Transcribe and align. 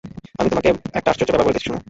আমি 0.39 0.47
তোমাকে 0.49 0.69
একটি 0.93 1.09
আশ্চর্য 1.09 1.31
ব্যাপার 1.31 1.47
বলিতেছি, 1.47 1.65
শুন। 1.65 1.77